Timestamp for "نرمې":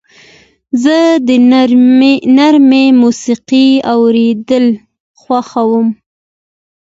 2.71-2.85